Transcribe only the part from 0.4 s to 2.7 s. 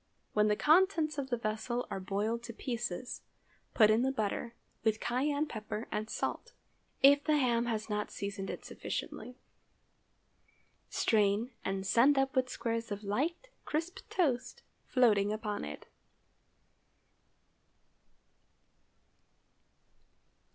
the contents of the vessel are boiled to